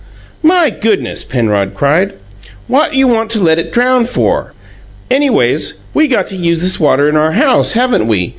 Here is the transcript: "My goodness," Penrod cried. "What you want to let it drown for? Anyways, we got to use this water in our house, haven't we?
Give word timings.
"My 0.41 0.71
goodness," 0.71 1.23
Penrod 1.23 1.75
cried. 1.75 2.13
"What 2.65 2.95
you 2.95 3.07
want 3.07 3.29
to 3.33 3.39
let 3.39 3.59
it 3.59 3.71
drown 3.71 4.05
for? 4.05 4.51
Anyways, 5.11 5.75
we 5.93 6.07
got 6.07 6.25
to 6.29 6.35
use 6.35 6.63
this 6.63 6.79
water 6.79 7.07
in 7.07 7.15
our 7.15 7.33
house, 7.33 7.73
haven't 7.73 8.07
we? 8.07 8.29